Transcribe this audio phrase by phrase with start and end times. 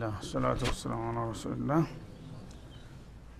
[0.00, 1.80] አልሐምዱሊላህ ሰላቱ ወሰላሙ አላ ረሱልላህ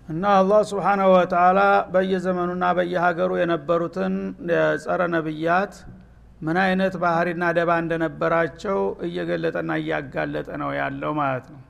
[0.09, 1.61] እና አላህ ስብሓናሁ ወተላ
[1.93, 4.15] በየዘመኑና በየሀገሩ የነበሩትን
[4.83, 5.75] ጸረ ነቢያት
[6.41, 11.61] ምን አይነት ባህሪና ደባ እንደነበራቸው እየገለጠና እያጋለጠ ነው ያለው ማለት ነው።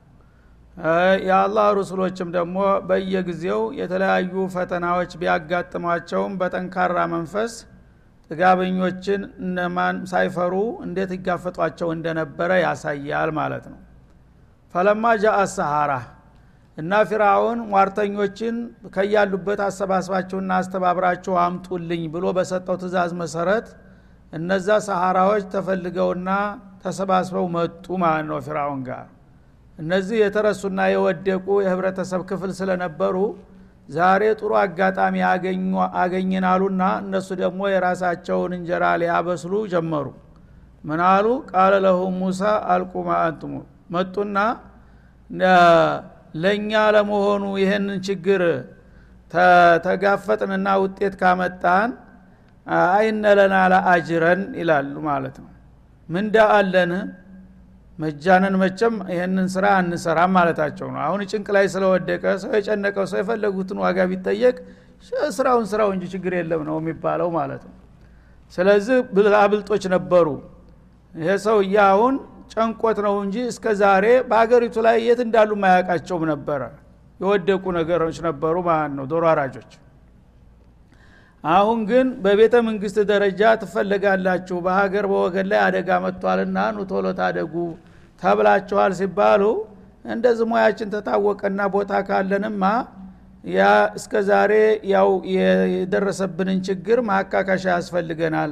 [1.27, 2.57] የአላህ ሩሱሎችም ደግሞ
[2.89, 7.55] በየጊዜው የተለያዩ ፈተናዎች ቢያጋጥሟቸውም በጠንካራ መንፈስ
[8.31, 10.53] ጥጋበኞችን እነማን ሳይፈሩ
[10.85, 13.79] እንዴት ይጋፈጧቸው እንደነበረ ያሳያል ማለት ነው
[14.73, 15.93] ፈለማ ጃአ ሰሃራ
[16.77, 18.55] እና ፊራውን ሟርተኞችን
[18.93, 23.67] ከያሉበት አሰባስባችሁና አስተባብራችሁ አምጡልኝ ብሎ በሰጠው ትእዛዝ መሰረት
[24.33, 26.29] እነዛ ሰሃራዎች ተፈልገውና
[26.83, 29.07] ተሰባስበው መጡ ማለት ነው ፊራውን ጋር።
[29.79, 33.15] እነዚህ የተረሱና የወደቁ የህብረተሰብ ክፍል ስለነበሩ
[33.89, 35.15] ዛሬ ጥሩ አጋጣሚ
[36.49, 40.07] አሉና እነሱ ደግሞ የራሳቸውን እንጀራ ሊያበስሉ ጀመሩ።
[40.83, 41.25] ምን አሉ?
[41.51, 42.41] ቃለ ለሁም ሙሳ
[42.73, 43.53] አልቁማ አንትሙ
[43.91, 44.37] መጡና
[46.41, 48.41] ለእኛ ለመሆኑ ይህንን ችግር
[49.85, 51.89] ተጋፈጥንና ውጤት ካመጣን
[52.93, 55.49] አይነ ለና ለአጅረን ይላሉ ማለት ነው።
[56.09, 56.91] ምንዳ አለን?
[57.99, 63.79] መጃነን መቸም ይህንን ስራ አንሰራም ማለታቸው ነው። አሁን ጭንቅ ላይ ስለወደቀ ሰው የጨነቀው ሰው የፈለጉትን
[63.83, 64.55] ዋጋ ቢጠየቅ
[65.37, 67.75] ስራውን ስራው እንጂ ችግር የለም ነው የሚባለው ማለት ነው።
[68.53, 70.27] ስለዚህ ብልጣብልጦች ነበሩ።
[71.13, 72.15] ይሄ ሰውዬ አሁን
[72.51, 76.61] ጨንቆት ነው እንጂ እስከ ዛሬ በሀገሪቱ ላይ የት እንዳሉ ማያውቃቸውም ነበረ።
[77.19, 79.71] የወደቁ ነገሮች ነበሩ ማለት ነው ዶሮ አራጆች
[81.43, 87.53] አሁን ግን በቤተ መንግስት ደረጃ ትፈለጋላችሁ በሀገር በወገን ላይ አደጋ መጥቷልና ኑ ቶሎ ታደጉ
[88.21, 89.43] ተብላችኋል ሲባሉ
[90.07, 92.63] እንደዚህ ሙያችን ተታወቀና ቦታ ካለንማ
[93.53, 93.61] ያ
[93.99, 94.51] እስከ ዛሬ
[94.91, 98.51] ያው የደረሰብንን ችግር ማካካሻ ያስፈልገናል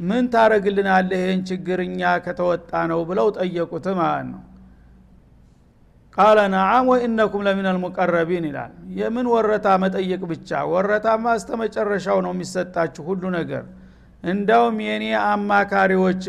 [0.00, 4.42] ምን ታረግልናል ይህን ችግር እኛ ከተወጣ ነው ብለው ጠየቁት ማለት ነው።
[6.16, 10.50] ቃለ ነዓም ወኢነኩም ለሚን አልሙቀረቢን ይላል። የምን ወረታ መጠየቅ ብቻ?
[10.72, 13.64] ወረታማ እስተ መጨረሻው ነው የሚሰጣችሁ ሁሉ ነገር።
[14.24, 16.22] እንዳውም የኔ አማካሪዎች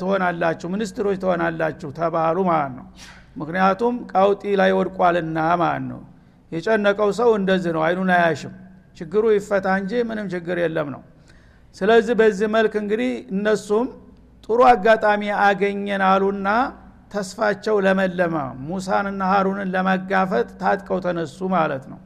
[0.00, 2.86] ትሆናላችሁ ሚኒስትሮች ትሆናላችሁ ተባሉ ማለት ነው።
[3.40, 6.00] ምክንያቱም ቀውጢ ላይ ወድቋልና ማለት ነው።
[6.52, 8.54] የጨነቀው ሰው እንደዚህ ነው አይኑን አያሽም።
[8.98, 11.02] ችግሩ ይፈታ እንጂ ምንም ችግር የለም ነው
[11.80, 13.86] ስለዚህ በዚህ መልክ እንግዲህ እነሱም
[14.44, 16.48] ጥሩ አጋጣሚ አገኘን አሉና
[17.12, 18.34] ተስፋቸው ለመለመ
[18.68, 22.00] ሙሳንና ሀሩንን ለመጋፈጥ ታጥቀው ተነሱ ማለት ነው።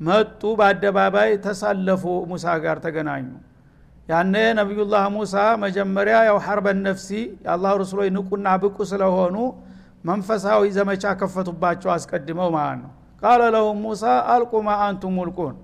[0.00, 3.26] መጡ በአደባባይ ተሳለፉ ሙሳ ጋር ተገናኙ።
[4.08, 5.34] ያነ ነቢዩላህ ሙሳ
[5.64, 7.08] መጀመሪያ ያው ሐርበን ነፍሲ
[7.44, 9.36] የአላህ ረሱሎች ንቁና ብቁ ስለሆኑ
[10.04, 15.54] መንፈሳዊ ዘመቻ ከፈቱባቸው አስቀድመው ማለት ነው። ቃለ ለሁም ሙሳ አልቁማ አንቱም ሙልቁን።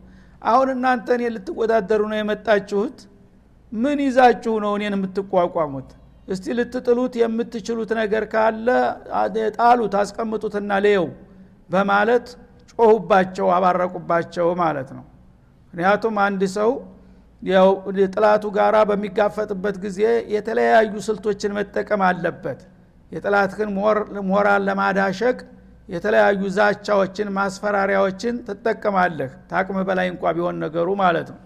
[0.42, 2.96] አሁን እናንተ እኔ ልትወዳደሩ ነው የመጣችሁት
[3.72, 5.90] ምን ይዛችሁ ነው እኔን የምትቋቋሙት?
[6.28, 8.66] እስቲ ልትጥሉት የምትችሉት ነገር ካለ
[9.56, 11.06] ጣሉት አስቀምጡትና ሌየው
[11.70, 12.26] በማለት
[12.72, 15.04] ጮሁባቸው አባረቁባቸው ማለት ነው።
[15.74, 16.70] ምክንያቱም አንድ ሰው
[18.12, 20.00] ጥላቱ ጋራ በሚጋፈጥበት ጊዜ
[20.34, 22.60] የተለያዩ ስልቶችን መጠቀም አለበት።
[23.12, 23.70] የጥላትህን
[24.30, 25.38] ሞራል ለማዳሸቅ
[25.88, 31.40] የተለያዩ ዛቻዎችን ማስፈራሪያዎችን ትጠቀማለህ። ታቅም በላይ እንኳ ቢሆን ነገሩ ማለት ነው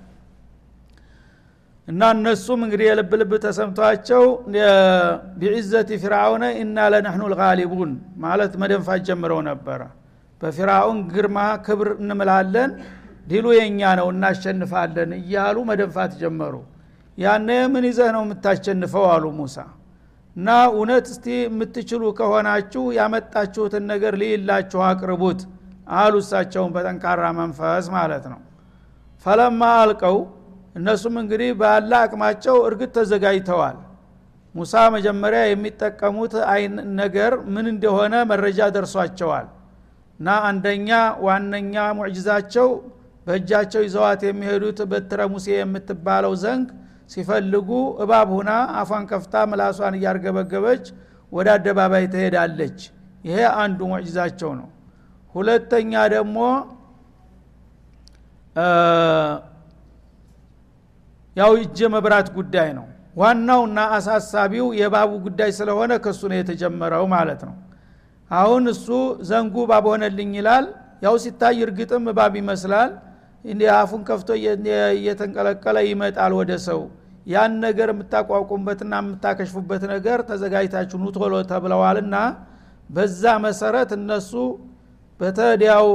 [1.89, 4.23] እና እነሱም እንግዲህ የልብ ልብ ተሰምቷቸው
[5.41, 7.91] ቢዕዘት ፊርአውነ ኢና ለነህኑ ልጋሊቡን
[8.25, 9.81] ማለት መደንፋት ጀምረው ነበረ።
[10.41, 11.37] በፊርአውን ግርማ
[11.67, 12.71] ክብር እንምላለን
[13.27, 16.55] ዲሉ የእኛ ነው እናሸንፋለን እያሉ መደንፋት ጀመሩ።
[17.19, 19.05] ያነ ምን ይዘህ ነው የምታሸንፈው?
[19.13, 19.57] አሉ ሙሳ።
[20.37, 25.41] እና እውነት እስቲ የምትችሉ ከሆናችሁ ያመጣችሁትን ነገር ልይላችሁ አቅርቡት
[25.97, 28.41] አሉ። እሳቸውን በጠንካራ መንፈስ ማለት ነው።
[29.27, 30.17] ፈለማ አልቀው
[30.77, 33.77] እነሱም እንግዲህ ባለ አቅማቸው እርግጥ ተዘጋጅተዋል።
[34.55, 36.35] ሙሳ መጀመሪያ የሚጠቀሙት
[37.01, 39.47] ነገር ምን እንደሆነ መረጃ ደርሷቸዋል።
[40.21, 40.91] እና አንደኛ
[41.27, 42.69] ዋነኛ ሙዕጅዛቸው
[43.27, 46.67] በእጃቸው ይዘዋት የሚሄዱት በትረ ሙሴ የምትባለው ዘንግ
[47.11, 47.69] ሲፈልጉ
[48.05, 48.51] እባብ ሁና
[48.81, 50.85] አፏን ከፍታ ምላሷን እያርገበገበች
[51.33, 52.79] ወደ አደባባይ ትሄዳለች።
[53.25, 54.69] ይሄ አንዱ ሙዕጅዛቸው ነው።
[55.35, 56.39] ሁለተኛ ደግሞ
[61.37, 62.87] ያው እጀ መብራት ጉዳይ ነው።
[63.17, 67.55] ዋናውና አሳሳቢው የባቡ ጉዳይ ስለሆነ ከሱ ነው የተጀመረው ማለት ነው።
[68.31, 68.87] አሁን እሱ
[69.29, 70.67] ዘንጉ ባብ ሆነልኝ ይላል።
[71.05, 72.93] ያው ሲታይ እርግጥም እባብ ይመስላል።
[73.75, 74.29] አፉን ከፍቶ
[74.95, 76.81] እየተንቀለቀለ ይመጣል ወደ ሰው።
[77.27, 82.17] ያን ነገር የምታቋቁምበትና የምታከሽፉበት ነገር ተዘጋጅታችሁ ኑቶሎ ተብለዋልና
[82.91, 84.33] በዛ መሰረት እነሱ
[85.21, 85.87] በተዲያው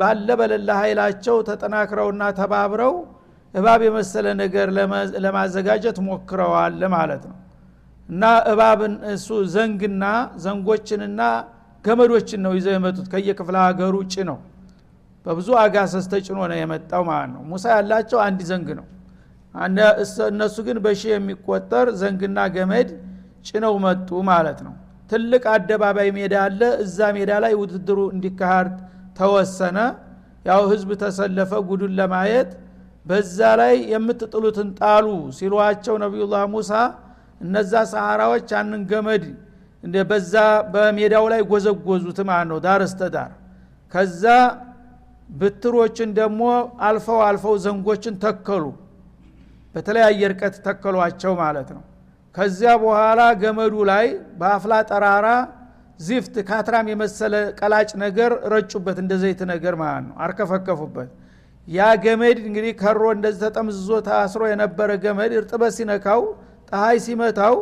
[0.00, 2.94] ባለ በለላ ኃይላቸው ተጠናክረውና ተባብረው
[3.54, 4.68] እባብ የመሰለ ነገር
[5.24, 7.36] ለማዘጋጀት ሞክረዋል ማለት ነው።
[8.08, 10.04] እና እባብን እሱ ዘንግና
[10.44, 11.20] ዘንጎችንና
[11.84, 14.38] ገመዶችን ነው ይዘው የመጡት። ከየክፍለ ሀገሩ ጭ ነው
[15.26, 18.86] በብዙ አጋሰስ ተጭኖ ነው የመጣው ማለት ነው። ሙሳ ያላቸው አንድ ዘንግ ነው።
[20.28, 22.88] እነሱ ግን በሺ የሚቆጠር ዘንግና ገመድ
[23.48, 24.74] ጭነው መጡ ማለት ነው።
[25.10, 28.70] ትልቅ አደባባይ ሜዳ አለ። እዛ ሜዳ ላይ ውድድሩ እንዲካሃድ
[29.18, 29.78] ተወሰነ።
[30.44, 32.50] ያው ህዝብ ተሰለፈ ጉዱን ለማየት
[33.08, 35.06] በዛ ላይ የምትጥሉትን ጣሉ
[35.38, 36.72] ሲሏቸው ነቢዩላህ ሙሳ
[37.40, 39.24] እነዛ ሰሃራዎች ያንን ገመድ
[40.04, 40.34] በዛ
[40.72, 43.30] በሜዳው ላይ ጎዘጎዙት ማለት ነው ዳር እስተ ዳር።
[43.94, 44.24] ከዛ
[45.30, 46.42] ብትሮችን ደግሞ
[46.86, 48.64] አልፈው አልፈው ዘንጎችን ተከሉ
[49.74, 51.82] በተለያየ እርቀት ተከሏቸው ማለት ነው።
[52.34, 54.06] ከዚያ በኋላ ገመዱ ላይ
[54.40, 55.28] በአፍላ ጠራራ
[56.00, 61.08] ዚፍት ካትራም የመሰለ ቀላጭ ነገር ረጩበት እንደ ዘይት ነገር ማለት ነው አርከፈከፉበት
[61.68, 66.20] ያ ገመድ እንግዲህ ከሮ እንደዚህ ተጠምዝዞ ታስሮ የነበረ ገመድ እርጥበት ሲነካው
[66.70, 67.54] ፀሐይ ሲመታው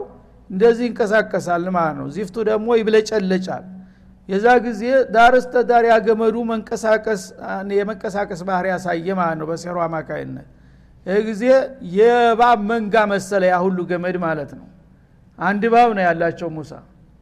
[0.51, 3.65] እንደዚህ ይንቀሳቀሳል ማለት ነው። ዚፍቱ ደግሞ ይብለጨለጫል።
[4.29, 4.83] የዛ ጊዜ
[5.15, 7.23] ዳር እስተ ዳር ያገመዱ መንቀሳቀስ
[7.77, 10.47] የመንቀሳቀስ ባህር ያሳየ ማለት ነው በሴሮ አማካይነት።
[11.07, 11.43] ይህ ጊዜ
[11.97, 14.67] የባብ መንጋ መሰለ ያ ሁሉ ገመድ ማለት ነው።
[15.39, 16.73] አንድ ባብ ነው ያላቸው ሙሳ።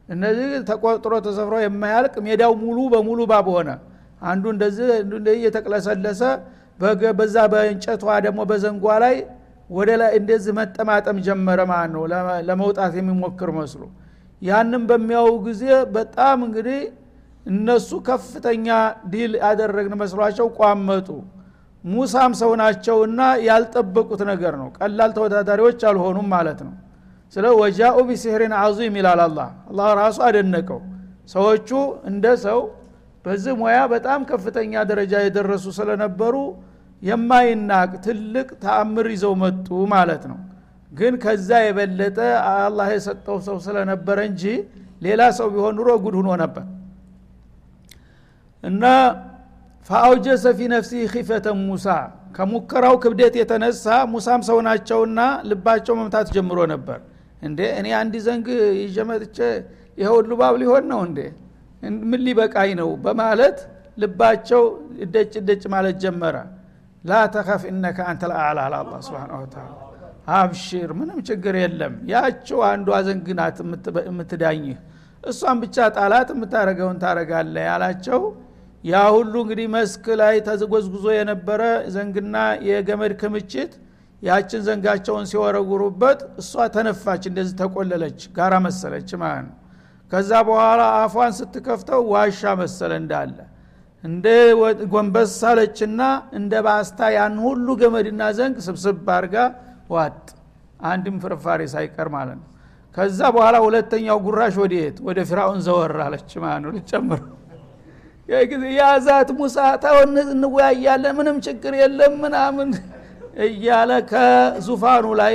[0.09, 3.69] እነዚህ ተቆጥሮ ተሰፍሮ የማያልቅ ሜዳው ሙሉ በሙሉ ባብ ሆነ።
[4.23, 4.87] አንዱ እንደዚህ
[5.35, 6.21] እየተቅለሰለሰ
[7.19, 9.15] በዛ በእንጨቷ ደግሞ በዘንጓ ላይ
[9.69, 12.03] ወደ ላይ እንደዚህ መጠማጠም ጀመረ ማለት ነው።
[12.49, 13.83] ለመውጣት የሚሞክር መስሎ።
[14.41, 15.63] ያንም በሚያው ጊዜ
[15.95, 16.79] በጣም እንግዲህ
[17.45, 18.67] እነሱ ከፍተኛ
[19.11, 21.07] ድል ያደረግን መስሏቸው ቋመጡ።
[21.83, 26.73] ሙሳም ሰው ናቸውና ያልጠበቁት ነገር ነው። ቀላል ተወዳዳሪዎች አልሆኑም ማለት ነው።
[27.35, 29.39] ስለ وجاءوا بسحر عظيم ይላል الله
[29.69, 30.79] አላህ ራሱ አደነቀው።
[31.29, 31.69] ሰዎቹ
[32.09, 32.59] እንደ ሰው
[33.25, 36.35] በዚህ ሙያ በጣም ከፍተኛ ደረጃ የደረሱ ስለነበሩ
[37.01, 40.37] የማይናቅ ትልቅ ተአምር ይዘው መጡ ማለት ነው።
[40.91, 42.17] ግን ከዛ የበለጠ
[42.57, 44.43] አላህ የሰጠው ሰው ስለነበረ እንጂ
[45.01, 46.65] ሌላ ሰው ቢሆን ኑሮ ጉድ ሁኖ ነበር።
[48.63, 48.83] እና
[49.89, 51.87] ፈአውጀሰ ፊ ነፍሲ ኺፈተ ሙሳ
[52.37, 55.19] ከሙከራው ክብደት የተነሳ ሙሳም ሰው ናቸውና
[55.49, 56.99] ልባቸው መምታት ጀምሮ ነበር።
[57.41, 58.47] እንዴ እኔ አንድ ዘንግ
[58.81, 59.37] ይዤ መጥቼ
[59.97, 61.19] ይኸው ሁሉ ባብ ሊሆን ነው እንዴ
[62.03, 62.89] ምን ሊበቃኝ ነው?
[63.05, 63.57] በማለት
[63.97, 64.63] ልባቸው
[65.03, 66.35] እደጭ እደጭ ማለት ጀመረ።
[67.03, 68.75] ላ ተኸፍ እነከ አንተ ልአዕላ አላ
[69.07, 69.65] ስብን ወተላ
[70.35, 73.57] አብሽር ምንም ችግር የለም። ያችው አንዷ ዘንግ ናት
[74.07, 74.77] የምትዳኝህ።
[75.23, 78.21] እሷን ብቻ ጣላት የምታረገውን ታረጋለ ያላቸው።
[78.83, 81.61] ያ ሁሉ እንግዲህ መስክ ላይ ተጎዝጉዞ የነበረ
[81.93, 82.35] ዘንግና
[82.67, 83.71] የገመድ ክምችት
[84.21, 89.55] ያችን ዘንጋቸውን ሲወረውሩበት እሷ ተነፋች እንደዚህ ተቆለለች ጋራ መሰለች ማለት ነው
[90.15, 93.37] ከዛ በኋላ አፏን ስትከፍተው ዋሻ መሰለ እንዳለ።
[94.03, 94.25] እንደ
[94.91, 96.01] ጎንበስ ሳለችና
[96.37, 99.35] እንደ ባስታ ያን ሁሉ ገመድና ዘንግ ስብስብ አርጋ
[99.93, 100.25] ዋጥ።
[100.85, 102.47] አንድም ፍርፋሬ ሳይቀር ማለት ነው።
[102.97, 107.31] ከዛ በኋላ ሁለተኛው ጉራሽ ወዴት ወደ ፊራውን ዘወር አለች ማለት ነው። ልጨምረው
[108.73, 112.69] የአዛት ሙሳ ታውን እንወያያለን ምንም ችግር የለም ምናምን
[113.45, 115.33] እያለ ከዙፋኑ ላይ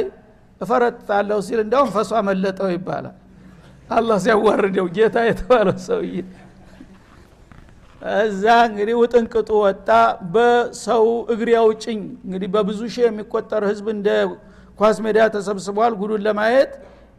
[0.60, 3.16] እፈረጥጣለሁ ሲል እንዲያውም ፈሷ መለጠው ይባላል
[3.90, 6.14] አላህ ሲያዋርደው ጌታ የተባለው ሰውዬ።
[8.22, 9.88] እዛ እንግዲህ ውጥንቅጡ ወጣ።
[10.34, 14.08] በሰው እግር ያውጭኝ። እንግዲህ በብዙ ሺህ የሚቆጠር ህዝብ እንደ
[14.78, 16.72] ኳስ ሜዳ ተሰብስቧል ጉዱን ለማየት።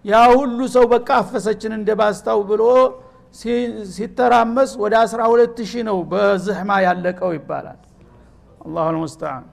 [0.06, 2.63] ያ ሁሉ ሰው በቃ አፈሰችን እንደ ባስታው ብሎ
[3.94, 7.80] ሲተራመስ ወደ አስራ ሁለት ሺህ ነው በዝህማ ያለቀው ይባላል።
[8.66, 9.44] አላሁ ልሙስተዓን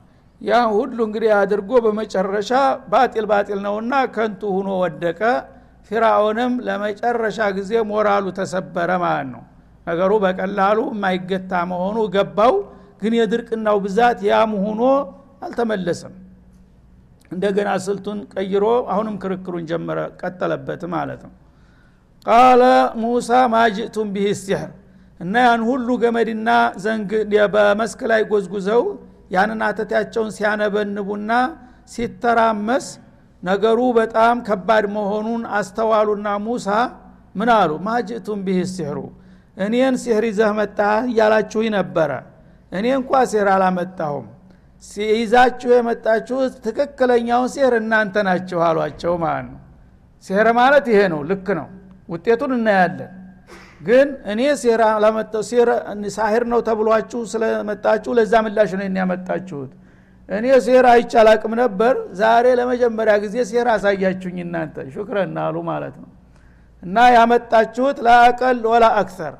[0.40, 2.50] ያ ሁሉ እንግዲህ አድርጎ በመጨረሻ
[2.90, 5.20] ባጢል ባጢል ነውና ከንቱ ሁኖ ወደቀ
[5.90, 9.42] ፊራውንም ለመጨረሻ ጊዜ ሞራሉ ተሰበረ ማለት ነው።
[9.86, 12.54] ነገሩ በቀላሉ የማይገታ መሆኑ ገባው።
[13.02, 14.82] ግን የድርቅናው ብዛት ያም ሆኖ
[15.44, 16.14] አልተመለሰም።
[17.32, 21.32] እንደገና ስልቱን ቀይሮ አሁንም ክርክሩን ጀመረ ቀጠለበት ማለት ነው።
[22.26, 22.62] ቃለ
[23.02, 24.70] ሙሳ ማጅእቱም ቢህ ሲሕር
[25.20, 26.48] እና ያን ሁሉ ገመድና
[26.84, 27.10] ዘንግ
[27.54, 28.82] በመስክ ላይ ጎዝጉዘው
[29.30, 31.30] ያንን አተታቸውን ሲያነበንቡና
[31.92, 32.86] ሲተራመስ
[33.42, 36.68] ነገሩ በጣም ከባድ መሆኑን አስተዋሉና ሙሳ
[37.34, 37.70] ምን አሉ?
[37.86, 38.98] ማጅእቱም ቢህ ሲሕሩ
[39.56, 42.10] እኔን ሲህር ይዘህ መጣ እያላችሁ ነበረ።
[42.72, 44.26] እኔ እንኳ ሲህር አላመጣሁም።
[45.14, 49.60] ይዛችሁ የመጣችሁት ትክክለኛውን ሲህር እናንተ ናችሁ አሏቸው ማለት ነው።
[50.24, 51.68] ሲህር ማለት ይሄ ነው ልክ ነው።
[52.08, 53.12] ውጤቱን እናያለን።
[53.80, 54.40] ግን እኔ
[56.16, 59.72] ሳሂር ነው ተብሏችሁ ስለመጣችሁ ለዛ ምላሽ ነው ያመጣችሁት
[60.28, 66.08] እኔ ሴራ አይቻላቅም ነበር። ዛሬ ለመጀመሪያ ጊዜ ሴራ አሳያችሁኝ እናንተ። ሹክረና አሉ ማለት ነው።
[66.82, 69.34] እና ያመጣችሁት ለአቀል ወላ አክተር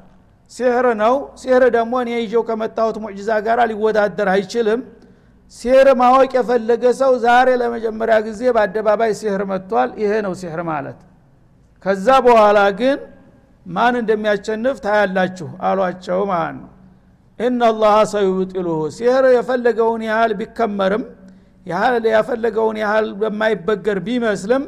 [0.51, 4.81] ሲህር ነው። ሲህር ደግሞ እኔ ይዤው ከመጣሁት ሙዕጅዛ ጋር ሊወዳደር አይችልም።
[5.55, 10.99] ሲህር ማወቅ የፈለገ ሰው ዛሬ ለመጀመሪያ ጊዜ በአደባባይ ሲህር መጥቷል። ይሄ ነው ሲህር ማለት።
[11.85, 12.99] ከዛ በኋላ ግን
[13.67, 16.69] ማን እንደሚያሸንፍ ታያላችሁ አሏቸው ማለት ነው
[17.39, 21.05] ኢናላሃ ሰዩብጢሉሁ ሲህር የፈለገውን ያህል ቢከመርም
[22.11, 24.63] የፈለገውን ያህል በማይበገር ቢመስልም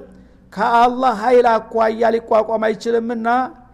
[0.52, 3.28] ከአላህ ኃይል አኳያ ሊቋቋም አይችልምና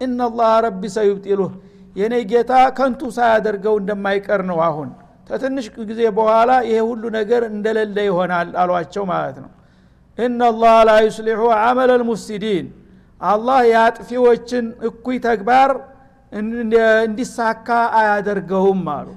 [0.06, 1.52] ኢናላህ ረቢ ሰዩብጢሉህ
[1.96, 4.88] የእኔ ጌታ ከንቱ ሳያደርገው እንደማይቀር ነው አሁን
[5.28, 9.50] ከትንሽ ጊዜ በኋላ ይሄ ሁሉ ነገር እንደሌለ ይሆናል አሏቸው ማለት ነው
[10.18, 12.66] ኢናላህ ላ ዩስሊሑ አመለ ልሙፍሲዲን
[13.24, 15.70] አላህ የአጥፊዎችን እኩይ ተግባር
[16.32, 17.68] እንዲሳካ
[17.98, 19.08] አያደርገውም አሉ።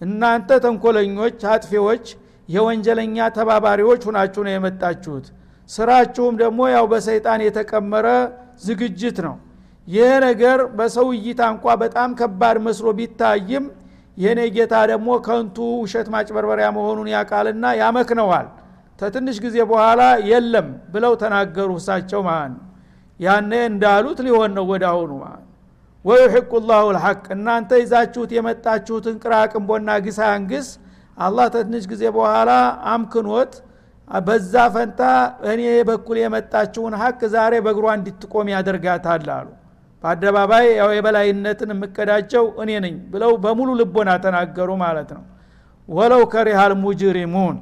[0.00, 2.04] እናንተ ተንኮለኞች አጥፊዎች
[2.48, 5.26] የወንጀለኛ ተባባሪዎች ሁናችሁ ነው የመጣችሁት።
[5.70, 8.06] ስራችሁም ደግሞ ያው በሰይጣን የተቀመረ
[8.64, 9.36] ዝግጅት ነው።
[9.88, 13.64] ይህ ነገር በሰው እይታ እንኳ በጣም ከባድ መስሎ ቢታይም
[14.16, 18.48] የእኔ ጌታ ደግሞ ከንቱ ውሸት ማጭበርበሪያ መሆኑን ያቃልና ያመክነዋል።
[18.98, 20.00] ተትንሽ ጊዜ በኋላ
[20.30, 22.66] የለም ብለው ተናገሩ እሳቸው ማለት ነው።
[23.20, 25.46] ያኔ እንዳሉት ሊሆን ነው ወደ አሁኑ ማለት
[26.04, 30.68] ወዩሕቁ ላሁ ልሐቅ። እናንተ ይዛችሁት የመጣችሁትን ቅራቅንቦና ግሳንግስ
[31.18, 32.50] አላህ ተትንሽ ጊዜ በኋላ
[32.92, 33.52] አምክኖት
[34.10, 35.00] በዛ ፈንታ
[35.50, 39.48] እኔ በኩል የመጣችውን ሀቅ ዛሬ በእግሯ እንድትቆም ያደርጋታል አሉ።
[40.04, 45.22] በአደባባይ ያው የበላይነትን የምቀዳቸው እኔ ነኝ ብለው በሙሉ ልቦና ተናገሩ ማለት ነው።
[45.88, 47.56] ወለው ከሪሃል ሙጅሪሙን።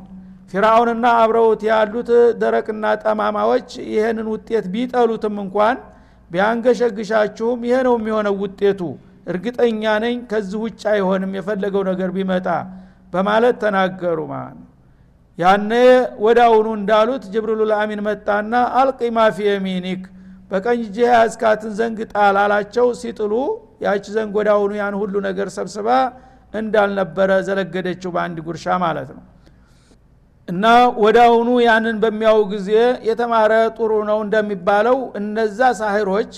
[0.53, 2.09] ፊራውንና አብረውት ያሉት
[2.41, 5.77] ደረቅና ጠማማዎች ይህንን ውጤት ቢጠሉትም እንኳን
[6.31, 8.81] ቢያንገሸግሻችሁም ይሄ ነው የሚሆነው ውጤቱ።
[9.31, 12.47] እርግጠኛ ነኝ ከዚህ ውጭ አይሆንም የፈለገው ነገር ቢመጣ
[13.13, 14.59] በማለት ተናገሩ ማለት
[15.39, 15.73] ያነ
[16.45, 20.03] አሁኑ እንዳሉት ጅብሪሉ ልአሚን መጣና አልቂ ማፊ የሚኒክ
[20.51, 23.33] በቀኝ እጅ ያዝካትን ዘንግ ጣል አላቸው። ሲጥሉ
[23.85, 25.89] ያች ዘንግ አሁኑ ያን ሁሉ ነገር ሰብስባ
[26.55, 29.23] እንዳልነበረ ዘለገደችው በአንድ ጉርሻ ማለት ነው
[30.51, 30.65] እና
[31.25, 32.71] አሁኑ ያንን በሚያው ጊዜ
[33.09, 36.33] የተማረ ጥሩ ነው እንደሚባለው እነዛ ሳህሮች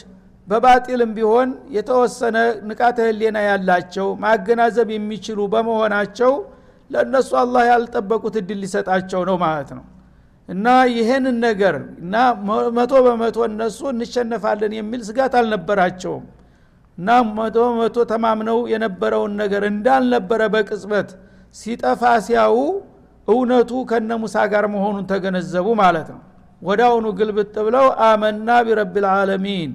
[0.48, 2.36] በባጢልም ቢሆን የተወሰነ
[2.68, 6.32] ንቃተ ህሌና ያላቸው ማገናዘብ የሚችሉ በመሆናቸው
[6.90, 9.84] ለእነሱ አላህ ያልጠበቁት እድል ሊሰጣቸው ነው ማለት ነው።
[10.48, 12.14] እና ይህንን ነገር እና
[12.78, 16.24] መቶ በመቶ እነሱ እንሸነፋለን የሚል ስጋት አልነበራቸውም።
[16.98, 21.10] እና መቶ በመቶ ተማምነው የነበረውን ነገር እንዳልነበረ በቅጽበት
[21.54, 22.56] ሲጠፋ ሲያው
[23.28, 26.20] እውነቱ ከነ ሙሳ ጋር መሆኑን ተገነዘቡ ማለት ነው።
[26.62, 29.70] ወዳውኑ ግልብጥ ብለው አመና ቢረብ ልዓለሚን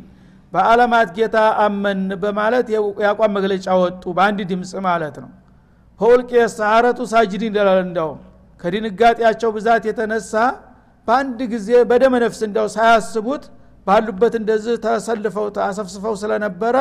[0.53, 5.29] በአለማት ጌታ አመን በማለት የአቋም መግለጫ ወጡ በአንድ ድምፅ ማለት ነው።
[5.99, 8.19] ሆልቅ የሰሐረቱ ሳጅዲን ይላል እንዳውም
[8.61, 10.33] ከድንጋጤያቸው ብዛት የተነሳ
[11.07, 13.43] በአንድ ጊዜ በደመ ነፍስ እንዲያው ሳያስቡት
[13.87, 16.75] ባሉበት እንደዚህ ተሰልፈው አሰፍስፈው ስለነበረ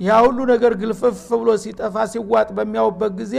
[0.00, 3.34] ያ ሁሉ ነገር ግልፍፍ ብሎ ሲጠፋ ሲዋጥ በሚያውበት ጊዜ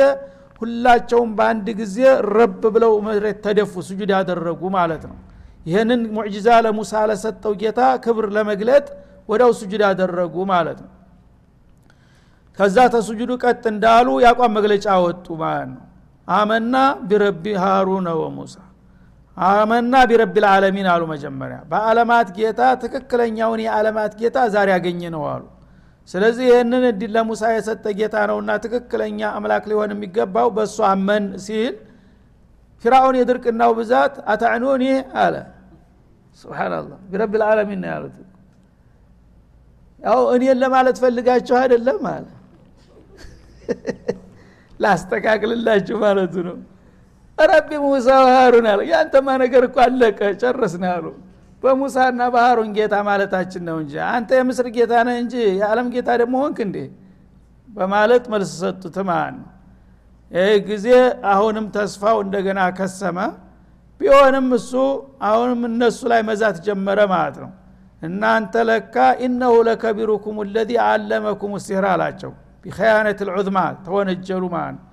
[0.62, 1.98] ሁላቸውም በአንድ ጊዜ
[2.36, 5.18] ረብ ብለው መሬት ተደፉ ስጁድ ያደረጉ ማለት ነው።
[5.65, 8.86] ይህንን ሙዕጂዛ ለሙሳ ለሰጠው ጌታ ክብር ለመግለጥ
[9.30, 10.91] ወደው ስጁድ ያደረጉ ማለት ነው።
[12.60, 15.84] ከዛ ተስጁዱ ቀጥ እንዳሉ የአቋም መግለጫ ወጡ ማለት ነው።
[16.27, 16.75] አመና
[17.10, 18.56] ቢረቢ ሃሩነ ወሙሳ
[19.38, 25.44] አመና ቢረቢ ልዓለሚን አሉ መጀመሪያ። በአለማት ጌታ ትክክለኛውን የዓለማት ጌታ ዛሬ ያገኘ ነው አሉ
[26.10, 31.75] ስለዚህ ይህንን እድል ለሙሳ የሰጠ ጌታ ነውና ትክክለኛ አምላክ ሊሆን የሚገባው በእሱ አመን ሲል
[32.84, 34.84] ፊራውን የድርቅናው ብዛት አታዕኑኒ
[35.24, 35.36] አለ።
[36.39, 38.17] ስብናላህ ቢረብ ልዓለሚን ነው ያሉት።
[40.00, 42.25] ያው እኔን ለማለት ፈልጋችሁ አይደለም አለ።
[44.84, 46.58] ላስተካክልላችሁ ማለቱ ነው።
[47.38, 51.05] ረቢ ሙሳ ሃሩን አለ። ያንተማ ነገር እኮ አለቀ ጨረስን አሉ
[51.63, 56.60] በሙሳና በሃሩን ጌታ ማለታችን ነው እንጂ። አንተ የምስር ጌታ ነህ እንጂ የዓለም ጌታ ደግሞ ሆንክ
[56.65, 56.77] እንዴ?
[57.70, 59.39] በማለት መልስ ሰጡት። ማለት
[60.32, 60.88] ይህ ጊዜ
[61.32, 63.18] አሁንም ተስፋው እንደገና ከሰመ።
[64.01, 64.72] ቢሆንም እሱ
[65.30, 67.51] አሁንም እነሱ ላይ መዛት ጀመረ ማለት ነው።
[68.01, 72.32] እናንተ ለካ ኢነሁ ለከቢሩኩም ለዚ አለመኩም ሲህር አላቸው።
[72.63, 74.86] ቢኸያነት ልዑዝማ ተወነጀሉ ማለት ነው።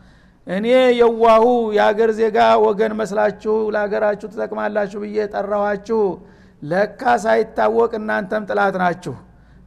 [0.46, 0.66] እኔ
[1.00, 1.44] የዋሁ
[1.76, 6.00] የአገር ዜጋ ወገን መስላችሁ ለሀገራችሁ ትጠቅማላችሁ ብዬ ጠራኋችሁ
[6.62, 9.14] ለካ ሳይታወቅ እናንተም ጥላት ናችሁ።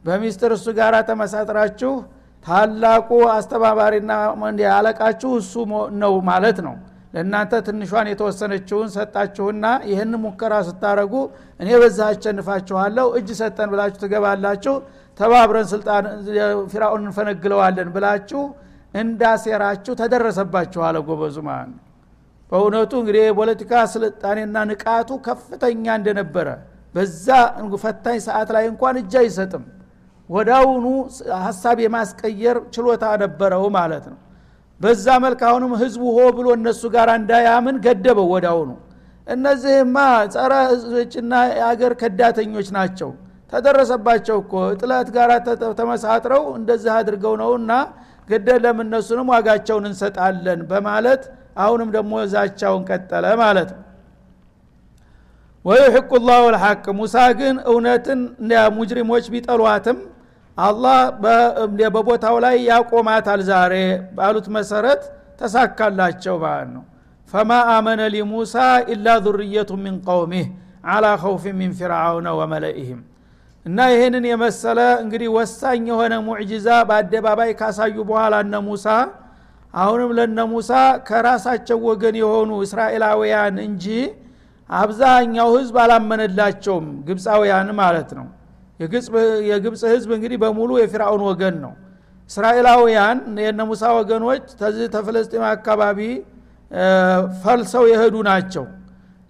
[0.04, 1.92] በሚስጥር እሱ ጋር ተመሳጥራችሁ
[2.46, 4.12] ታላቁ አስተባባሪና
[4.72, 5.52] አለቃችሁ እሱ
[6.02, 6.74] ነው ማለት ነው።
[7.14, 11.14] ለእናንተ ትንሿን የተወሰነችውን ሰጣችሁና ይህን ሙከራ ስታረጉ
[11.60, 14.74] እኔ በዛ አሸንፋችኋለሁ እጅ ሰጠን ብላችሁ ትገባላችሁ
[15.20, 16.04] ተባብረን ስልጣን
[16.72, 18.42] ፊራውን እንፈነግለዋለን ብላችሁ
[18.94, 21.76] እንዳሴራችሁ ተደረሰባችሁ አለ ጎበዙ ማለት
[22.52, 26.48] በእውነቱ እንግዲህ የፖለቲካ ስልጣኔና ንቃቱ ከፍተኛ እንደነበረ
[26.94, 27.26] በዛ
[27.82, 29.64] ፈታኝ ሰዓት ላይ እንኳን እጅ አይሰጥም።
[30.30, 30.84] ወዳውኑ
[31.46, 34.18] ሀሳብ የማስቀየር ችሎታ ነበረው ማለት ነው።
[34.80, 38.70] በዛ መልክ አሁንም ህዝቡ ሆ ብሎ እነሱ ጋር እንዳያምን ገደበው ወዳውኑ።
[39.26, 39.96] እነዚህማ
[40.34, 43.10] ጸረ ህዝቦችና የአገር ከዳተኞች ናቸው።
[43.52, 45.30] ተደረሰባቸው እኮ ጥለት ጋር
[45.80, 47.72] ተመሳጥረው እንደዚህ አድርገው ነውና
[48.28, 51.22] ገደለም እነሱንም ዋጋቸውን እንሰጣለን በማለት
[51.62, 53.80] አሁንም ደግሞ ዛቻውን ቀጠለ ማለት ነው
[55.64, 58.20] ወዩሕቁ ላሁ ልሐቅ ሙሳ ግን እውነትን
[58.76, 59.98] ሙጅሪሞች ቢጠሏትም
[60.58, 60.96] አላህ
[61.86, 63.74] በቦታው ላይ ያቆማታል ዛሬ
[64.16, 65.02] ባሉት መሰረት
[65.40, 66.82] ተሳካላቸው ማለት ነው።
[67.28, 68.54] ፈማ አመነ ሊሙሳ
[68.92, 70.46] ኢላ ذርየቱ ሚን ቀውሚህ
[70.92, 73.00] አላ ኸውፍ ሚን ፊርዓውነ ወመለኢህም።
[73.66, 78.86] እና ይህንን የመሰለ እንግዲህ ወሳኝ የሆነ ሙዕጂዛ በአደባባይ ካሳዩ በኋላ እነ ሙሳ
[79.74, 80.70] አሁንም ለነ ሙሳ
[81.08, 83.86] ከራሳቸው ወገን የሆኑ እስራኤላውያን እንጂ
[84.72, 88.26] አብዛኛው ህዝብ አላመነላቸውም ግብፃውያን ማለት ነው።
[89.50, 91.72] የግብፅ ህዝብ እንግዲህ በሙሉ የፊርአውን ወገን ነው።
[92.30, 93.60] እስራኤላውያን የነ
[93.96, 95.98] ወገኖች ተዚህ ተፍለስጢም አካባቢ
[97.42, 98.64] ፈልሰው የሄዱ ናቸው።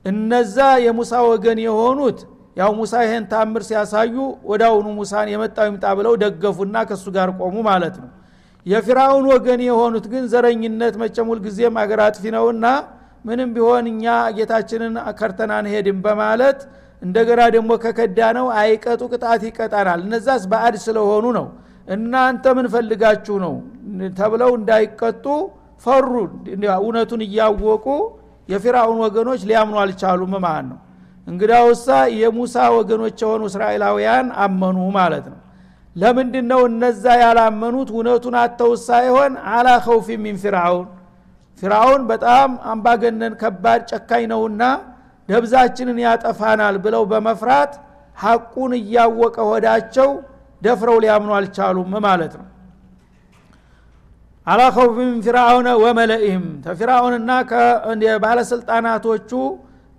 [0.04, 2.20] እነዛ የሙሳ ወገን የሆኑት
[2.56, 4.14] ያው ሙሳ ይሄን ታምር ሲያሳዩ
[4.50, 8.10] ወዳውኑ ሙሳን የመጣው ይምጣ ብለው ደገፉና ከእሱ ጋር ቆሙ ማለት ነው።
[8.66, 12.66] የፊራውን ወገን የሆኑት ግን ዘረኝነት መቸም ሁልጊዜም አገር አጥፊ ነውና
[13.24, 14.04] ምንም ቢሆን እኛ
[14.36, 16.60] ጌታችንን ከርተን አንሄድም በማለት
[17.02, 21.46] እንደገና ደግሞ ከከዳ ነው አይቀጡ ቅጣት ይቀጣናል። እነዛስ በአድ ስለሆኑ ነው።
[21.88, 23.54] እናንተ ምን ፈልጋችሁ ነው?
[24.18, 25.24] ተብለው እንዳይቀጡ
[25.84, 26.12] ፈሩ።
[26.78, 27.86] እውነቱን እያወቁ
[28.48, 30.78] የፊራውን ወገኖች ሊያምኑ አልቻሉም ማለት ነው።
[31.26, 31.88] እንግዳውሳ
[32.20, 35.38] የሙሳ ወገኖች የሆኑ እስራኤላውያን አመኑ ማለት ነው።
[35.96, 37.88] ለምንድን ነው እነዛ ያላመኑት?
[37.94, 40.86] እውነቱን አተው ሳይሆን አላ ኸውፊ ሚን ፊርአውን
[41.58, 44.62] ፊርአውን በጣም አምባገነን ከባድ ጨካኝ ነውና
[45.28, 47.72] ደብዛችንን ያጠፋናል ብለው በመፍራት
[48.16, 50.10] ሐቁን እያወቀ ሆዳቸው
[50.62, 52.46] ደፍረው ሊያምኑ አልቻሉም ማለት ነው።
[54.46, 54.62] አላ
[54.96, 57.30] ሚን ፊርአውነ ወመለኢህም ተፊርአውንና
[58.24, 59.30] ባለስልጣናቶቹ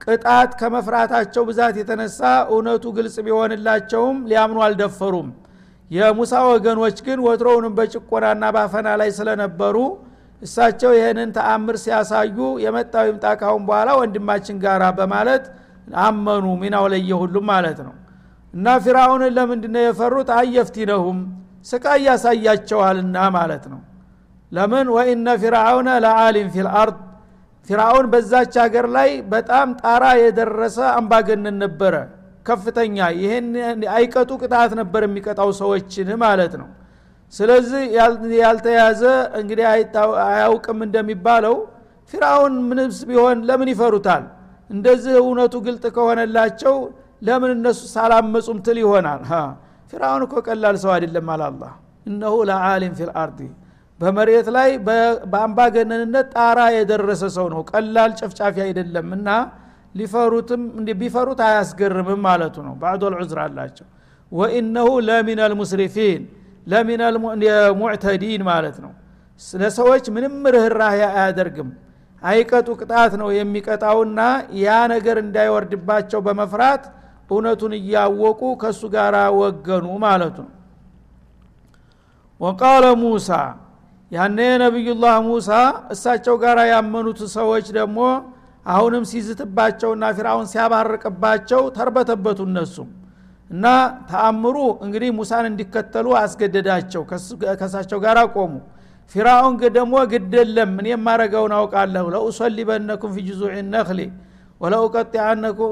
[0.01, 5.29] ቅጣት ከመፍራታቸው ብዛት የተነሳ እውነቱ ግልጽ ቢሆንላቸውም ሊያምኑ አልደፈሩም።
[5.91, 9.77] የሙሳ ወገኖች ግን ወትሮውንም በጭቆናና ባፈና ላይ ስለነበሩ
[10.43, 15.45] እሳቸው ይህንን ተአምር ሲያሳዩ የመጣው ይምጣ ካሁን በኋላ ወንድማችን ጋራ በማለት
[16.01, 17.93] አመኑ ሚናው ለየ ሁሉም ማለት ነው።
[18.53, 20.29] እና ፊራውንን ለምንድነው የፈሩት?
[20.37, 21.19] አየፍቲነሁም
[21.65, 23.81] ስቃይ ያሳያቸዋልና ማለት ነው።
[24.51, 24.87] ለምን?
[24.95, 26.97] ወኢነ ፊርአውነ ለአሊም ፊልአርድ
[27.67, 31.93] ፊርአውን በዛች ሀገር ላይ በጣም ጣራ የደረሰ አምባገነን ነበረ
[32.47, 33.47] ከፍተኛ። ይህን
[33.93, 36.67] አይቀጡ ቅጣት ነበር የሚቀጣው ሰዎችን ማለት ነው
[37.33, 37.83] ስለዚህ
[38.41, 39.01] ያልተያዘ
[39.39, 39.65] እንግዲህ
[40.27, 41.55] አያውቅም እንደሚባለው
[42.13, 44.23] ፊርአውን ምንስ ቢሆን ለምን ይፈሩታል?
[44.69, 46.75] እንደዚህ እውነቱ ግልጥ ከሆነላቸው
[47.27, 49.21] ለምን እነሱ ሳላመጹም ትል ይሆናል?
[49.93, 51.63] ፊርአውን እኮ ቀላል ሰው አይደለም አላላ
[52.05, 53.39] እነሁ ለአሊም ፊልአርዲ
[53.99, 54.69] በመሬት ላይ
[55.31, 59.27] በአምባገነንነት ጣራ የደረሰ ሰው ነው። ቀላል ጨፍጫፊ አይደለም እና
[59.95, 60.61] ሊፈሩትም
[61.01, 63.87] ቢፈሩት አያስገርምም ማለቱ ነው። ባዕዶ ልዑዝር አላቸው።
[64.31, 66.21] ወኢነሁ ለሚን አልሙስሪፊን
[66.67, 67.01] ለሚን
[67.79, 68.91] ሙዕተዲን ማለት ነው።
[69.53, 71.69] ለሰዎች ምንም ርኅራህ አያደርግም።
[72.21, 74.19] አይቀጡ ቅጣት ነው የሚቀጣውና
[74.59, 76.83] ያ ነገር እንዳይወርድባቸው በመፍራት
[77.29, 80.51] እውነቱን እያወቁ ከእሱ ጋር ወገኑ ማለቱ ነው።
[82.41, 83.29] ወቃለ ሙሳ
[84.11, 85.49] ያኔ ነቢዩላህ ሙሳ
[85.93, 87.99] እሳቸው ጋር ያመኑት ሰዎች ደግሞ
[88.65, 92.89] አሁንም ሲዝትባቸውና ፊራውን ሲያባርቅባቸው ተርበተበቱ እነሱም
[93.53, 93.65] እና
[94.09, 97.01] ተአምሩ እንግዲህ ሙሳን እንዲከተሉ አስገደዳቸው።
[97.59, 98.53] ከሳቸው ጋር ቆሙ።
[99.11, 103.99] ፊራውን ደግሞ ግደለም እኔ የማረገውን አውቃለሁ። ለኡሰሊበነኩም ፊ ጅዙዕ ነክሊ
[104.61, 105.71] ወለኡቀጢአነኩም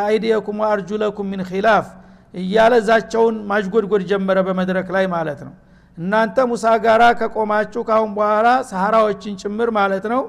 [0.00, 1.86] አይዲየኩም ወአርጁለኩም ሚን ኪላፍ
[2.34, 5.52] እያለ ዛቸውን ማጅጎድጎድ ጀመረ በመድረክ ላይ ማለት ነው።
[5.98, 10.22] እናንተ ሙሳ ጋራ ከቆማችሁ ካሁን በኋላ ሰሃራዎችን ጭምር ማለት ነው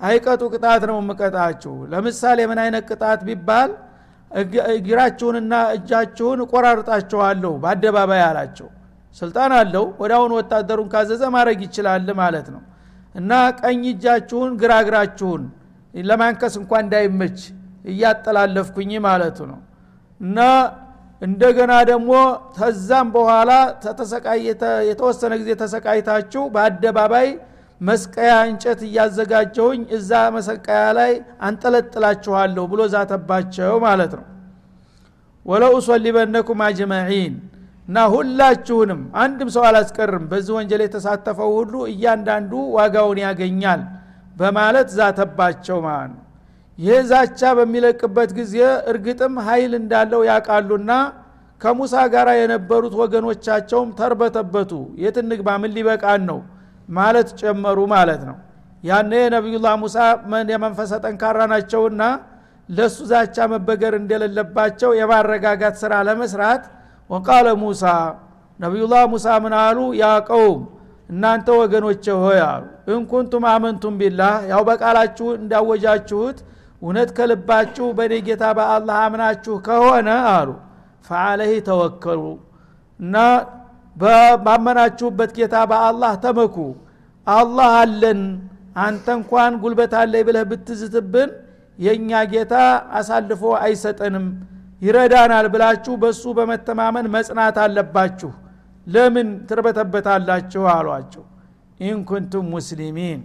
[0.00, 3.70] አይቀጡ ቅጣት ነው የምቀጣችሁ። ለምሳሌ ምን አይነት ቅጣት ቢባል
[4.74, 8.68] እግራችሁንና እጃችሁን እቆራርጣችኋለሁ በአደባባይ አላቸው።
[9.16, 12.62] ስልጣን አለው። ወደ አሁን ወታደሩን ካዘዘ ማድረግ ይችላል ማለት ነው።
[13.14, 14.72] እና ቀኝ እጃችሁን ግራ
[15.94, 17.38] ለማንከስ እንኳ እንዳይመች
[17.90, 19.60] እያጠላለፍኩኝ ማለቱ ነው።
[20.20, 20.38] እና
[21.22, 22.12] እንደገና ደግሞ
[22.56, 23.50] ተዛም በኋላ
[24.88, 27.28] የተወሰነ ጊዜ ተሰቃይታችሁ በአደባባይ
[27.80, 31.12] መስቀያ እንጨት እያዘጋጀውኝ እዛ መሰቀያ ላይ
[31.46, 34.24] አንጠለጥላችኋለሁ ብሎ ዛተባቸው ማለት ነው።
[35.46, 37.34] ወለኡሶሊበነኩም አጅመዒን
[37.88, 43.82] እና ሁላችሁንም አንድም ሰው አላስቀርም። በዚህ ወንጀል የተሳተፈው ሁሉ እያንዳንዱ ዋጋውን ያገኛል
[44.36, 46.22] በማለት ዛተባቸው ማለት ነው።
[46.78, 48.56] ይህ ዛቻ በሚለቅበት ጊዜ
[48.90, 50.90] እርግጥም ኃይል እንዳለው ያውቃሉና
[51.60, 55.16] ከሙሳ ጋር የነበሩት ወገኖቻቸውም ተርበተበቱ። የት
[55.56, 56.40] ምን ሊበቃን ነው
[56.88, 58.36] ማለት ጨመሩ ማለት ነው።
[58.84, 59.96] ያኔ ነቢዩላህ ሙሳ
[60.50, 62.02] የመንፈሰ ጠንካራ ናቸውና
[62.68, 66.62] ለሱ ዛቻ መበገር እንደሌለባቸው የማረጋጋት ስራ ለመስራት
[67.10, 67.84] ወቃለ ሙሳ
[68.60, 69.78] ነቢዩላህ ሙሳ ምን አሉ?
[69.96, 70.04] ያ
[71.10, 76.38] እናንተ ወገኖቼ ሆይ አሉ። እንኩንቱም አመንቱም ቢላህ ያው በቃላችሁ እንዳወጃችሁት
[76.82, 80.48] እውነት ከልባችሁ በእኔ ጌታ በአላህ አምናችሁ ከሆነ አሉ።
[81.04, 82.22] ፈአለህ ተወከሉ።
[83.00, 83.14] እና
[84.42, 86.56] ባመናችሁበት ጌታ በአላህ ተመኩ።
[87.26, 88.20] አላህ አለን
[88.78, 91.30] አንተ እንኳን ጉልበት አለይ ብለህ ብትዝትብን
[91.78, 92.54] የእኛ ጌታ
[92.98, 94.26] አሳልፎ አይሰጠንም።
[94.82, 98.30] ይረዳናል ብላችሁ በሱ በመተማመን መጽናት አለባችሁ።
[98.86, 100.62] ለምን ትርበተበታላችሁ?
[100.74, 101.24] አሏቸው።
[101.80, 103.20] ኢንኩንቱም ሙስሊሚን።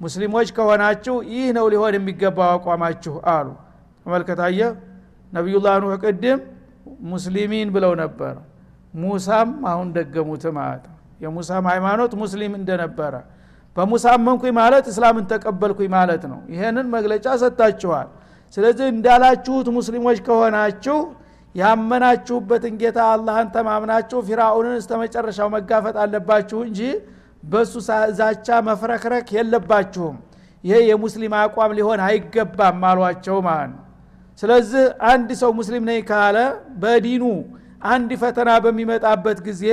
[0.00, 3.48] ሙስሊሞች ከሆናችሁ ይህ ነው ሊሆን የሚገባው አቋማችሁ አሉ።
[4.06, 4.60] ተመልከታየ
[5.32, 6.40] ነቢዩላህ ኑህ ቅድም
[7.12, 8.34] ሙስሊሚን ብለው ነበር
[8.94, 13.14] ሙሳም አሁን ደገሙት ማለት ነው። የሙሳም ሃይማኖት ሙስሊም እንደነበረ
[13.76, 18.08] በሙሳ አመንኩኝ ማለት እስላምን ተቀበልኩኝ ማለት ነው። ይሄንን መግለጫ ሰጥታችኋል።
[18.56, 20.98] ስለዚህ እንዳላችሁት ሙስሊሞች ከሆናችሁ
[21.54, 26.80] ያመናችሁበትን ጌታ አላህን ተማምናችሁ ፊራኡንን እስተ መጨረሻው መጋፈጥ አለባችሁ እንጂ
[27.44, 27.72] በሱ
[28.18, 30.16] ዛቻ መፍረክረክ የለባችሁም።
[30.64, 33.80] ይሄ የሙስሊም አቋም ሊሆን አይገባም አሏቸው ማለት ነው።
[34.42, 36.36] ስለዚህ አንድ ሰው ሙስሊም ነኝ ካለ
[36.82, 37.24] በዲኑ
[37.82, 39.64] አንድ ፈተና በሚመጣበት ጊዜ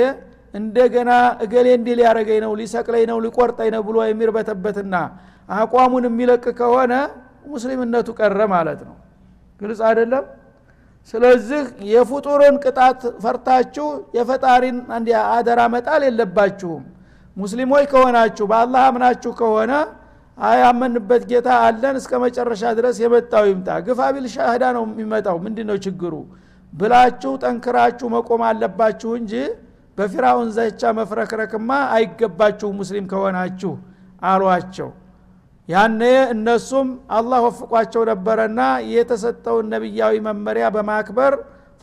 [0.54, 1.10] እንደገና
[1.44, 4.94] እገሌ እንዲህ ሊያረገኝ ነው ሊሰቅለኝ ነው ሊቆርጠኝ ነው ብሎ የሚርበተበትና
[5.54, 6.94] አቋሙን የሚለቅ ከሆነ
[7.46, 8.96] ሙስሊምነቱ ቀረ ማለት ነው።
[9.60, 10.24] ግልጽ አይደለም?
[11.14, 14.76] ስለዚህ የፍጡርን ቅጣት ፈርታችሁ የፈጣሪን
[15.36, 16.82] አደራ መጣል የለባችሁም።
[17.36, 19.72] ሙስሊሞች ከሆናችሁ በአላህ አምናችሁ ከሆነ
[20.38, 24.00] አያመንበት ጌታ አለን እስከ መጨረሻ ድረስ የመጣው ይምጣ። ግፋ
[24.34, 26.14] ሻህዳ ነው የሚመጣው። ምንድ ነው ችግሩ
[26.72, 29.34] ብላችሁ ጠንክራችሁ መቆም አለባችሁ እንጂ
[29.98, 33.72] በፊራውን ዘቻ መፍረክረክማ አይገባችሁ ሙስሊም ከሆናችሁ
[34.22, 34.88] አሏቸው።
[35.68, 36.02] ያነ
[36.32, 38.60] እነሱም አላህ ወፍቋቸው ነበረና
[38.92, 41.34] የተሰጠውን ነቢያዊ መመሪያ በማክበር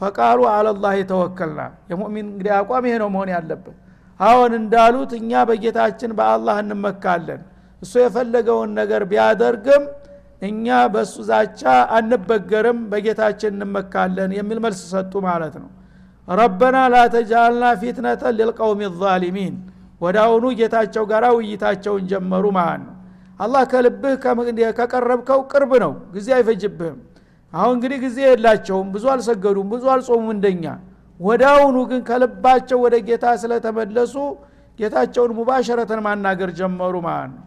[0.01, 3.77] ፈቃሉ አለላህ የተወከልና የሙእሚን እንግዲህ አቋም ይሄ ነው መሆን ያለበት።
[4.19, 7.41] አሁን እንዳሉት እኛ በጌታችን በአላህ እንመካለን።
[7.81, 9.83] እሱ የፈለገውን ነገር ቢያደርግም
[10.41, 11.61] እኛ በእሱ ዛቻ
[11.97, 15.69] አንበገርም በጌታችን እንመካለን የሚል መልስ ሰጡ ማለት ነው።
[16.27, 19.55] ረበና ላተጃልና ፊትነተን ልልቀውም ዛሊሚን።
[20.01, 20.17] ወደ
[20.59, 22.93] ጌታቸው ጋር ውይይታቸውን ጀመሩ ማለት ነው።
[23.39, 24.13] አላህ ከልብህ
[24.77, 26.99] ከቀረብከው ቅርብ ነው ጊዜ አይፈጅብህም።
[27.53, 30.65] አሁን እንግዲህ ጊዜ የላቸውም ብዙ አልሰገዱም ብዙ አልጾሙም እንደኛ።
[31.51, 34.15] አሁኑ ግን ከልባቸው ወደ ጌታ ስለተመለሱ
[34.79, 37.43] ጌታቸውን ሙባሸረተን ማናገር ጀመሩ ማለት ነው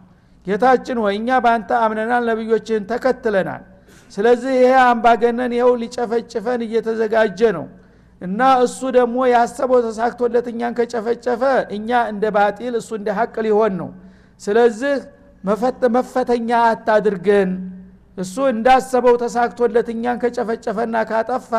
[0.47, 3.63] ጌታችን ወይ እኛ በአንተ አምነናል ነቢዮችህን ተከትለናል።
[4.11, 7.65] ስለዚህ ይሄ አምባገነን ይኸው ሊጨፈጭፈን እየተዘጋጀ ነው
[8.21, 11.41] እና እሱ ደግሞ ያሰበው ተሳክቶለት እኛን ከጨፈጨፈ
[11.77, 13.89] እኛ እንደ ባጢል እሱ እንደ ሀቅ ሊሆን ነው።
[14.41, 14.95] ስለዚህ
[15.93, 17.51] መፈተኛ አታድርገን።
[18.17, 21.51] እሱ እንዳሰበው ተሳክቶለት እኛን ከጨፈጨፈና ካጠፋ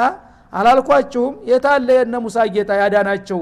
[0.53, 1.35] አላልኳችሁም?
[1.51, 3.41] የታለ የነ ሙሳ ጌታ ያዳናቸው?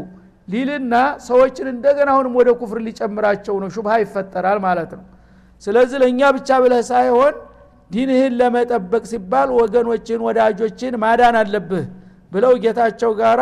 [0.48, 0.94] ሊልና
[1.26, 5.04] ሰዎችን እንደገና አሁንም ወደ ኩፍር ሊጨምራቸው ነው። ሹብሃ ይፈጠራል ማለት ነው
[5.62, 7.34] ስለዚህ ለእኛ ብቻ ብለህ ሳይሆን
[7.90, 11.84] ዲንህን ለመጠበቅ ሲባል ወገኖችን ወዳጆችን ማዳን አለብህ
[12.32, 13.40] ብለው ጌታቸው ጋር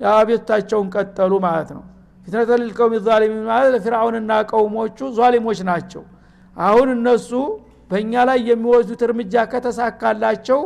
[0.00, 1.82] አቤቱታቸውን ቀጠሉ ማለት ነው።
[2.24, 6.02] ፊትነተ ልልቀውም ዛሊሚን ማለት ለፊርአውንና ቀውሞቹ ዛሊሞች ናቸው።
[6.56, 7.30] አሁን እነሱ
[7.90, 10.60] በእኛ ላይ የሚወስዱት እርምጃ ከተሳካላቸው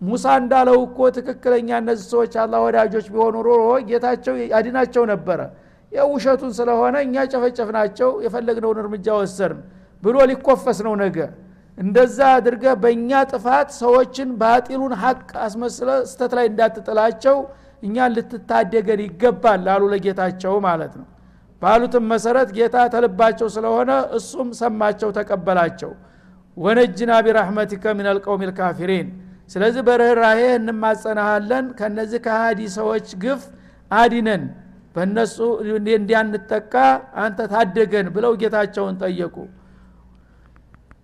[0.00, 5.40] ሙሳ እንዳለው እኮ ትክክለኛ እነዚህ ሰዎች አላ ወዳጆች ቢሆኑ ሮሮ ጌታቸው ያድናቸው ነበረ።
[5.92, 9.60] የውሸቱን ስለሆነ እኛ ጨፈጨፍናቸው የፈለግነውን እርምጃ ወሰርን
[10.02, 11.18] ብሎ ሊኮፈስ ነው ነገ።
[11.78, 17.36] እንደዛ አድርገህ በእኛ ጥፋት ሰዎችን ባጢሉን ሀቅ አስመስለ ስተት ላይ እንዳትጥላቸው
[17.82, 21.06] እኛን ልትታደገን ይገባል ላሉ ለጌታቸው ማለት ነው።
[21.62, 25.92] ባሉትም መሰረት ጌታ ተልባቸው ስለሆነ እሱም ሰማቸው ተቀበላቸው።
[26.56, 29.08] ወነጅና ቢራሕመቲከ ምን አልቀውም ልካፊሪን
[29.50, 33.42] ስለዚህ በርኅራሄ እንማጸናሃለን። ከነዚህ ከሃዲ ሰዎች ግፍ
[33.90, 34.44] አዲነን
[34.96, 35.36] በእነሱ
[35.94, 36.74] እንዲያንጠቃ
[37.24, 39.36] አንተ ታደገን ብለው ጌታቸውን ጠየቁ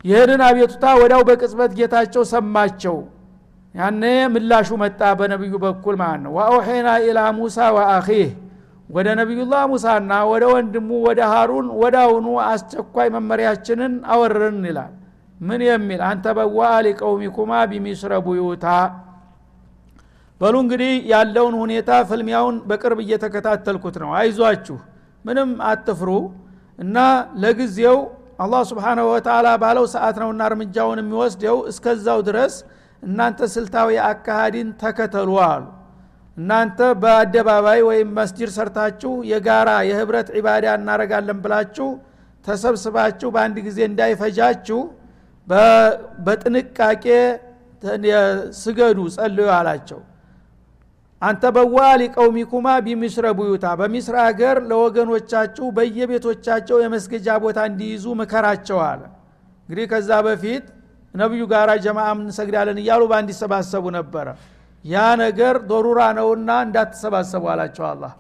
[0.04, 2.96] ይህንን አቤቱታ ወዳው በቅጽበት ጌታቸው ሰማቸው።
[3.74, 8.30] ያነ ምላሹ መጣ በነቢዩ በኩል ማለት ነው። ወአውሐይና ኢላ ሙሳ ወአኺህ።
[8.90, 14.92] ወደ ነቢዩላህ ሙሳና ወደ ወንድሙ ወደ ሃሩን ወዳውኑ አስቸኳይ መመሪያችንን አወረን ይላል።
[15.40, 16.00] ምን የሚል?
[16.08, 18.66] አንተ በዋ ሊቀውሚኩማ ቢሚስረ ቡዩታ።
[20.40, 24.76] በሉ እንግዲህ ያለውን ሁኔታ ፍልሚያውን በቅርብ እየተከታተልኩት ነው። አይዟችሁ
[25.24, 26.10] ምንም አትፍሩ
[26.78, 26.96] እና
[27.42, 27.98] ለጊዜው
[28.42, 32.54] አላህ ስብሓናሁ ወተላ ባለው ሰዓት ነውና እርምጃውን የሚወስደው። እስከዛው ድረስ
[33.02, 35.64] እናንተ ስልታዊ አካሃዲን ተከተሉ አሉ።
[36.36, 41.88] እናንተ በአደባባይ ወይም መስጅድ ሰርታችሁ የጋራ የህብረት ዒባዳ እናረጋለን ብላችሁ
[42.44, 44.80] ተሰብስባችሁ በአንድ ጊዜ እንዳይፈጃችሁ
[46.26, 47.04] በጥንቃቄ
[48.62, 50.00] ስገዱ ጸልዩ አላቸው
[51.22, 59.02] አንተ በዋ ሊቀውሚኩማ ቢሚስረ ቡዩታ በሚስር አገር ለወገኖቻችሁ በየቤቶቻቸው የመስገጃ ቦታ እንዲይዙ ምከራቸው አለ።
[59.68, 60.64] እንግዲህ ከዛ በፊት
[61.14, 64.26] ነቢዩ ጋራ ጀማዓ እንሰግዳለን እያሉ በአንድ ይሰባሰቡ ነበረ።
[64.84, 68.12] ያ ነገር ዶሩራ ነውና እንዳትሰባሰቡ አላቸው አላህ።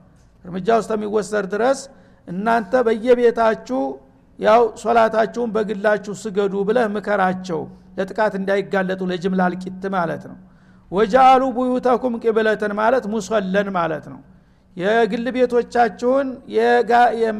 [0.44, 1.80] እርምጃ ውስጥ የሚወሰድ ድረስ
[2.28, 3.80] እናንተ በየቤታችሁ
[4.38, 7.60] ያው ሶላታችሁን በግላችሁ ስገዱ ብለህ ምከራቸው
[7.98, 10.38] ለጥቃት እንዳይጋለጡ ለጅምላ አልቂት ማለት ነው
[10.92, 14.20] ወጃአሉ ቡዩተኩም ቅብለትን ማለት ሙሰለን ማለት ነው።
[14.76, 16.28] የግል ቤቶቻችሁን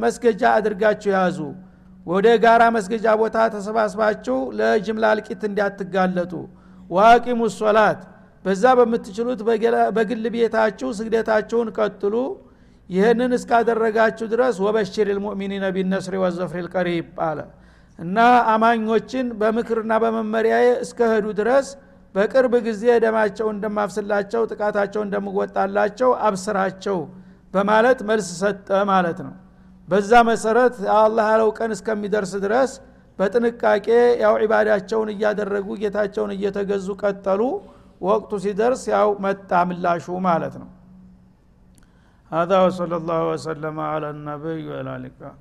[0.02, 1.38] መስገጃ አድርጋችሁ ያዙ።
[2.06, 6.32] ወደ ጋራ መስገጃ ቦታ ተሰባስባችሁ ለጅምላ አልቂት እንዳትጋለጡ።
[6.90, 8.00] ዋቂሙ ሶላት
[8.44, 9.40] በዛ በምትችሉት
[9.96, 12.14] በግል ቤታችሁ ስግደታችሁን ቀጥሉ።
[12.90, 17.38] ይህንን እስካደረጋችሁ ድረስ ወበሽር ልሙእሚኒነ ቢነስሪ ወዘፍሪ ልቀሪብ አለ።
[17.98, 18.18] እና
[18.52, 21.66] አማኞችን በምክርና በመመሪያዬ እስከሄዱ ድረስ
[22.15, 26.97] በቅርብ ጊዜ ደማቸው እንደማፍስላቸው ጥቃታቸው እንደምወጣላቸው አብስራቸው
[27.53, 29.33] በማለት መልስ ሰጠ ማለት ነው
[29.87, 32.71] በዛ መሰረት አላህ ያለው ቀን እስከሚደርስ ድረስ
[33.19, 33.87] በጥንቃቄ
[34.23, 37.41] ያው ዒባዳቸውን እያደረጉ ጌታቸውን እየተገዙ ቀጠሉ
[38.07, 40.69] ወቅቱ ሲደርስ ያው መጣ ምላሹ ማለት ነው
[42.31, 45.31] هذا وصلى الله وسلم على النبي وعلى اله